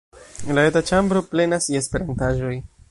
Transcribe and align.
La 0.59 0.63
eta 0.69 0.81
ĉambro 0.89 1.23
plenas 1.35 1.71
je 1.75 1.81
Esperantaĵoj. 1.85 2.57